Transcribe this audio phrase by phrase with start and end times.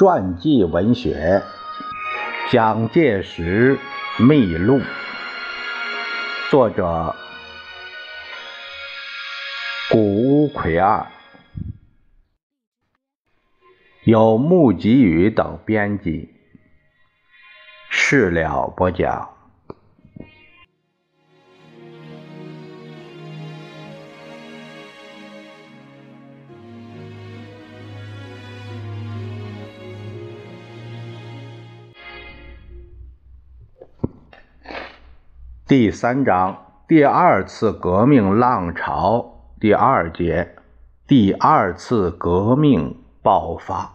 [0.00, 1.42] 传记文学
[2.50, 3.78] 《蒋介石
[4.18, 4.78] 秘录》，
[6.50, 7.14] 作者
[9.90, 11.06] 古乌奎二，
[14.04, 16.30] 有木吉宇等编辑。
[17.90, 19.39] 事了不讲。
[35.70, 40.56] 第三章，第二次革命浪潮，第二节，
[41.06, 43.94] 第二次革命爆发。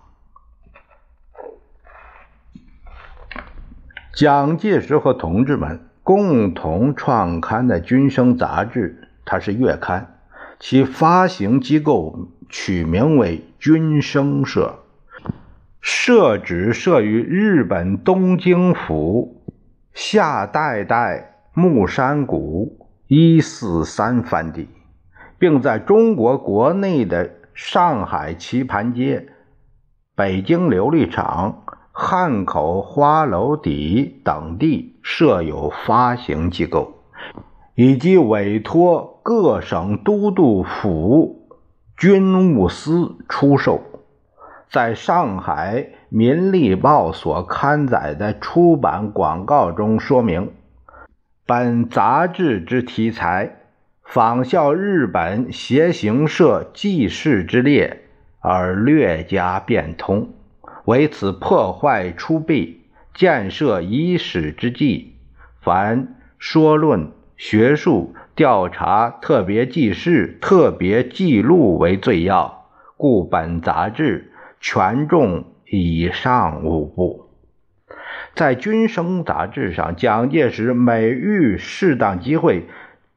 [4.13, 10.19] 蒋介石和同志们共同创刊的《军生》杂志，它是月刊，
[10.61, 14.79] 其发行机构取名为军生社，
[15.81, 19.43] 社址设于日本东京府
[19.93, 21.33] 下代代。
[21.57, 24.67] 木山谷一四三番地，
[25.39, 29.29] 并在中国国内的上海棋盘街、
[30.17, 36.91] 北京琉璃厂、汉口花楼底等地设有发行机构，
[37.73, 41.47] 以及委托各省都督府
[41.95, 43.79] 军务司出售。
[44.69, 50.51] 在上海《民力报》所刊载的出版广告中说明。
[51.47, 53.57] 本杂志之题材
[54.03, 58.01] 仿效日本协行社记事之列，
[58.39, 60.33] 而略加变通，
[60.85, 62.81] 为此破坏出弊，
[63.13, 65.17] 建设遗史之计。
[65.61, 72.65] 凡说论、学术、调查、特别记事、特别记录为最要，
[72.97, 77.24] 故本杂志权重以上五部。
[78.35, 82.65] 在《军生》杂志上，蒋介石每遇适当机会，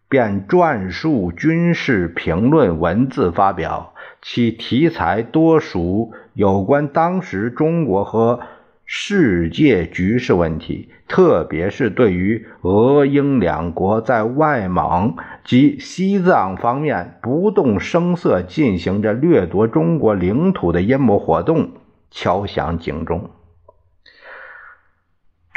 [0.09, 8.39] 便撰述军事评论文字发表，其题材多属有关当时中国和
[8.87, 21.71] 世界局势问题，特别是对于俄英两国在外蒙及西藏方面不动声色进行着掠夺中国领土的阴谋活动，
[22.09, 23.29] 敲响警钟。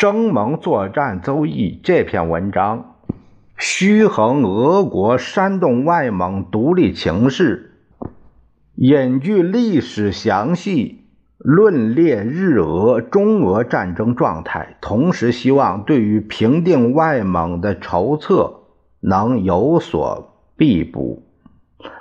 [0.02, 2.96] 征盟作战邹毅这篇文章，
[3.56, 7.74] 虚衡俄国煽动外蒙独立情势，
[8.74, 11.02] 引据历史详细，
[11.38, 18.62] 论列日俄、中俄战争状态，同时希望对于平定外蒙的筹策
[19.02, 21.22] 能有所必补。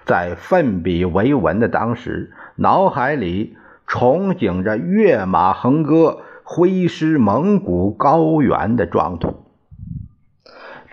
[0.06, 6.20] 在奋笔为文的当时，脑海里憧憬着跃马横戈。
[6.52, 9.36] 挥师蒙古高原的壮图，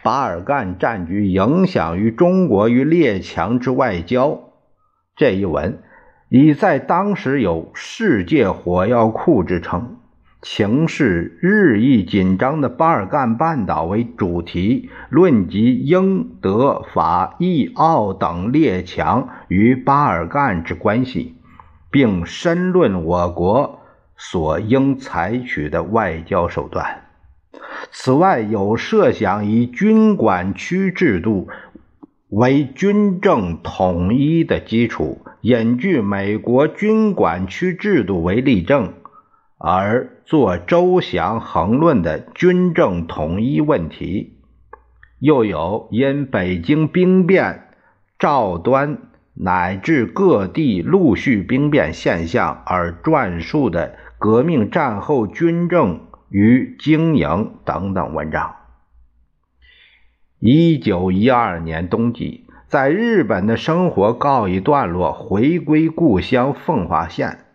[0.04, 4.52] 巴尔干战局影响于中国与列强之外交。
[5.16, 5.80] 这一文
[6.30, 9.98] 已在当时有“世界火药库”之称。
[10.44, 21.34] 情势日益紧张的巴尔干半岛为主题，论及英、德、法、意、奥等列强与巴尔干之关系，
[21.90, 23.77] 并深论我国。
[24.18, 27.04] 所应采取的外交手段。
[27.92, 31.48] 此外，有设想以军管区制度
[32.30, 38.94] 为军政统一的基础，引据美国军管区制度为例证，
[39.58, 44.40] 而作周详横论的军政统一问题。
[45.20, 47.70] 又有因北京兵变、
[48.20, 48.98] 赵端
[49.34, 53.96] 乃至各地陆续兵变现象而撰述的。
[54.20, 58.56] 革命战后军政与经营等等文章。
[60.40, 67.46] 一九一二年冬季，在日本的生活告一段落，回归故乡奉化县。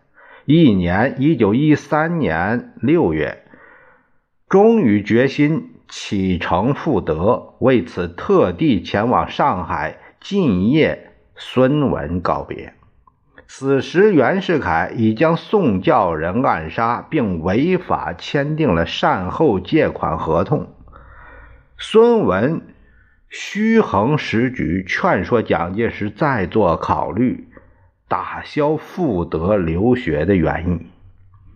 [0.45, 3.43] 一年，一九一三年六月，
[4.49, 10.97] 终于决心启程复德，为此特地前往上海，进谒
[11.35, 12.73] 孙文告别。
[13.47, 20.73] 此时，袁世凯已将宋教仁暗杀，并违法签订了善后借款合同。
[21.77, 22.61] 孙文
[23.29, 27.47] 虚衡时局，劝说蒋介石再做考虑，
[28.07, 30.87] 打消复德留学的原意。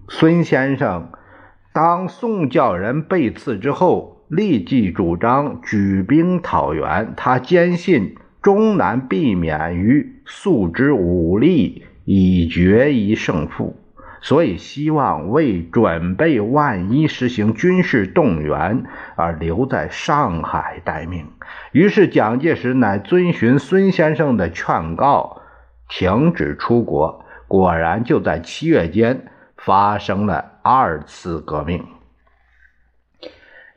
[0.10, 1.12] 孙先生
[1.74, 7.14] 当宋教仁被刺之后，立即主张举兵讨袁。
[7.16, 8.16] 他坚信。
[8.42, 13.76] 终难避免于诉之武力以决一胜负，
[14.22, 18.84] 所以希望为准备万一实行军事动员
[19.16, 21.28] 而留在上海待命。
[21.72, 25.42] 于是蒋介石乃遵循孙先生的劝告，
[25.90, 27.26] 停止出国。
[27.48, 31.86] 果然，就在七月间发生了二次革命。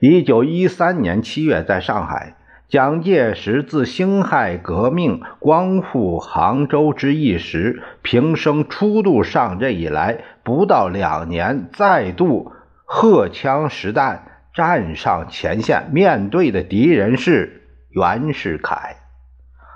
[0.01, 2.37] 一九一三年七月，在上海。
[2.71, 12.53] 蒋介石自辛亥革命光复杭州之役时，平生初度上阵以来，不到两年，再度
[12.85, 18.99] 荷枪实弹站上前线，面对的敌人是袁世凯，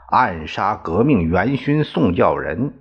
[0.09, 2.75] 暗杀革命元勋宋教仁，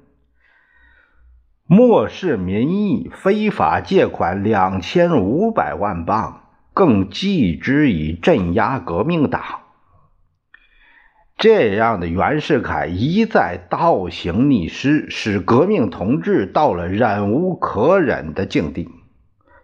[1.65, 9.41] 漠视民意，非法借款两千五百万镑，更继之以镇压革命党。
[11.37, 18.89] 这样的袁世凯一再倒行逆施，使革命同志到了忍无可忍的境地。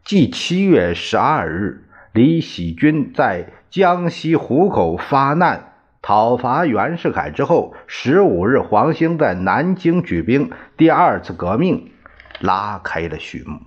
[0.03, 11.91] 继七月十二日李喜军在江西湖口发难讨伐袁世凯之后，十五日黄兴在南京举兵，第二次革命
[12.39, 13.59] 拉开了序幕。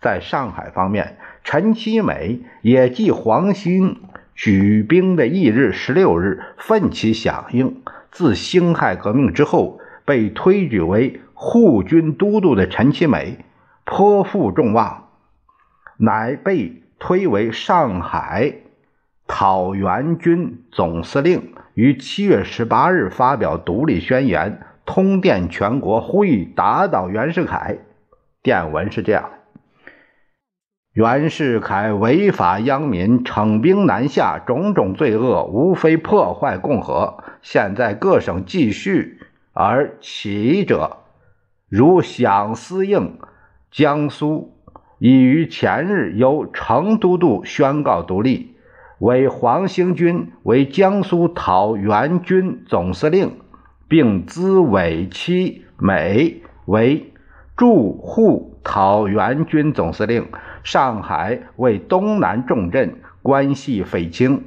[0.00, 4.02] 在上海方面，陈其美也继黄兴。
[4.34, 7.82] 举兵的翌日，十六日奋起响应。
[8.10, 13.44] 自辛亥革命之后，被推举为护军都督的陈其美
[13.84, 15.08] 颇负众望，
[15.96, 18.54] 乃被推为上海
[19.26, 21.54] 讨袁军总司令。
[21.74, 27.78] 于七月十八日发表独立宣言，通电全国，呼吁打倒袁世凯。
[28.42, 29.28] 电文是这样。
[30.94, 37.16] 袁世凯违法殃民，惩兵南下，种种罪恶，无非破坏共和。
[37.42, 39.18] 现在各省继续
[39.52, 40.98] 而起者，
[41.68, 43.18] 如饗思应、
[43.72, 44.52] 江苏，
[45.00, 48.54] 已于前日由程都督宣告独立，
[49.00, 53.40] 为黄兴军为江苏讨袁军总司令，
[53.88, 57.12] 并资委其美为
[57.56, 60.26] 驻沪讨袁军总司令。
[60.64, 64.42] 上海为东南重镇，关系匪清。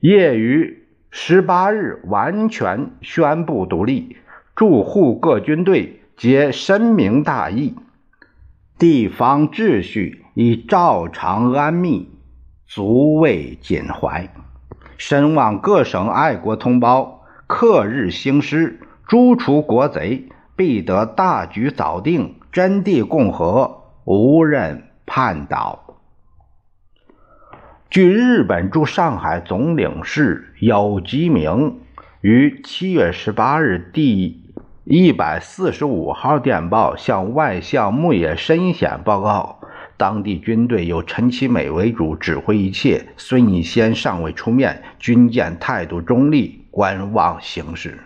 [0.00, 4.16] 业于十八日完全宣布独立，
[4.54, 7.76] 驻沪各军队皆深明大义，
[8.78, 12.06] 地方秩序已照常安谧，
[12.66, 14.28] 足慰襟怀。
[14.98, 23.82] 深望各省爱国同胞克日兴师，诛除国贼，必得大局早定，真谛共和。
[24.04, 25.96] 无人叛倒。
[27.90, 31.80] 据日本驻上海总领事有吉明
[32.20, 34.44] 于七月十八日第
[34.84, 39.60] 一百四十五号电报向外相木野深显报告，
[39.96, 47.98] 当地军队由陈其美为主指挥一切，孙逸仙尚未出面，军舰态度中立，观望形势。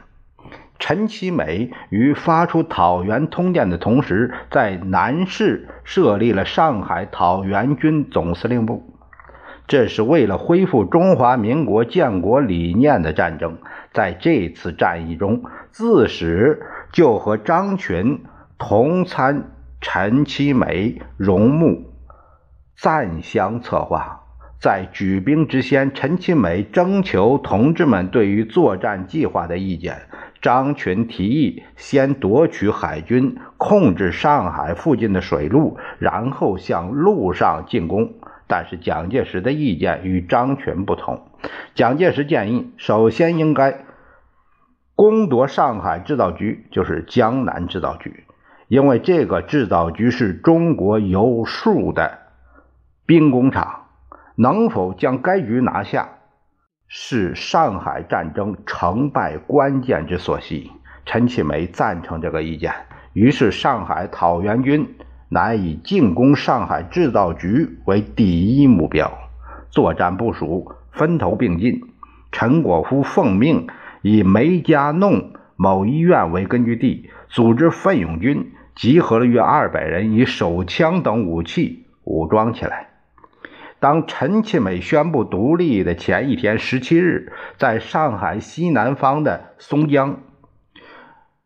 [0.81, 8.97] 陈其美于发出讨袁通电的同时，在南市设立了上海讨袁军总司令部。
[9.69, 13.58] 这是为了恢复中华民国建国理念的战争。
[13.93, 18.25] 在这次战役中，自始就和张群
[18.58, 21.93] 同参陈其美荣木，
[22.77, 24.22] 暂相策划。
[24.60, 30.03] 在举兵之先，陈其美征求同志们对于作战计划的意见。
[30.41, 38.15] 张群提议先夺取海军，控制上海附近的水路，然后向陆上进攻。
[38.47, 41.23] 但是蒋介石的意见与张群不同。
[41.75, 43.85] 蒋介石建议，首先应该
[44.97, 48.25] 攻夺上海制造局，就是江南制造局，
[48.69, 52.19] 因为这个制造局是中国有数的
[53.06, 53.87] 兵工厂。
[54.37, 56.19] 能否将该局拿下？
[56.93, 60.73] 是上海战争成败关键之所系。
[61.06, 62.75] 陈其美赞成这个意见，
[63.13, 64.97] 于是上海讨袁军
[65.29, 69.09] 乃以进攻上海制造局为第一目标。
[69.70, 71.81] 作战部署分头并进。
[72.32, 73.69] 陈果夫奉命
[74.03, 82.90] 以梅家弄某医院为根据地，组织奋勇军，集合了约二百人，以手枪等武器武装起来。
[83.81, 90.20] 当陈其美宣布独立的前一天，十七日，在上海西南方的松江，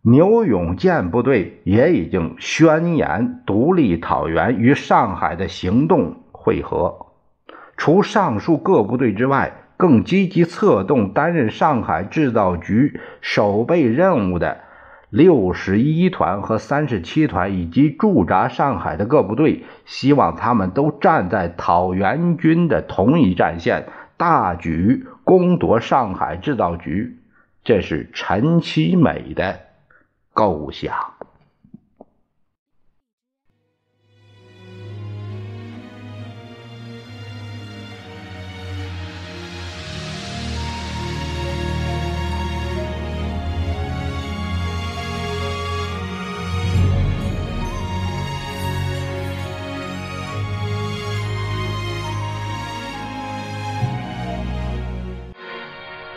[0.03, 7.07] 牛永健部队也已经宣言独立讨袁，与上海的行动会合。
[7.77, 14.59] 除上述各部队之外，更积极策动担任上海制造局守备任务的
[15.15, 27.21] 六十一团和三十七团以及驻扎上海的各部队，希望他们都站在讨袁军的同一战线，大举攻夺上海制造局。
[27.63, 29.61] 这是陈其美的
[30.33, 30.93] 构想。